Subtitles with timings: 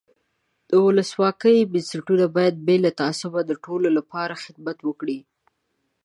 [0.69, 5.19] د ولسواکۍ بنسټونه باید بې له تعصبه د ټولو له پاره خدمتونه وکړي.